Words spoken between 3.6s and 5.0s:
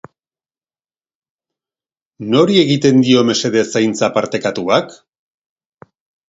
zaintza partekatuak?